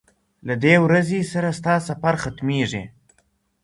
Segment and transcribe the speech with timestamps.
[0.47, 2.83] له دې ورځي سره ستا سفر ختمیږي